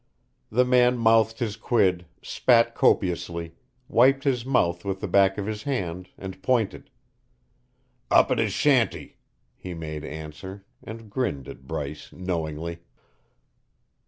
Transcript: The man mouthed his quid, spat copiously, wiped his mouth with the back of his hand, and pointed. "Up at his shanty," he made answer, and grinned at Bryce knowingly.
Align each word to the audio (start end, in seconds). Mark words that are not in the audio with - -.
The 0.49 0.65
man 0.65 0.97
mouthed 0.97 1.37
his 1.37 1.55
quid, 1.55 2.07
spat 2.23 2.73
copiously, 2.73 3.53
wiped 3.87 4.23
his 4.23 4.43
mouth 4.47 4.83
with 4.83 4.99
the 4.99 5.07
back 5.07 5.37
of 5.37 5.45
his 5.45 5.61
hand, 5.61 6.09
and 6.17 6.41
pointed. 6.41 6.89
"Up 8.09 8.31
at 8.31 8.39
his 8.39 8.51
shanty," 8.51 9.17
he 9.55 9.75
made 9.75 10.03
answer, 10.03 10.65
and 10.83 11.07
grinned 11.11 11.47
at 11.47 11.67
Bryce 11.67 12.11
knowingly. 12.11 12.79